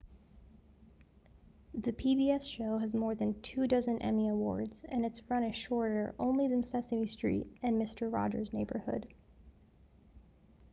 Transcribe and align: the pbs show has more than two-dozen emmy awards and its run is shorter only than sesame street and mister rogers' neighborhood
the 1.75 1.91
pbs 1.91 2.41
show 2.41 2.79
has 2.79 2.95
more 2.95 3.13
than 3.13 3.39
two-dozen 3.43 3.99
emmy 4.01 4.29
awards 4.29 4.83
and 4.89 5.05
its 5.05 5.21
run 5.29 5.43
is 5.43 5.55
shorter 5.55 6.15
only 6.17 6.47
than 6.47 6.63
sesame 6.63 7.05
street 7.05 7.45
and 7.61 7.77
mister 7.77 8.09
rogers' 8.09 8.51
neighborhood 8.51 9.07